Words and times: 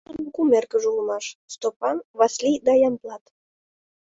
Тудын 0.07 0.27
кум 0.35 0.49
эргыже 0.57 0.87
улмаш: 0.93 1.25
Стопан, 1.53 1.97
Васли 2.17 2.51
да 2.65 2.73
Ямблат. 2.89 3.23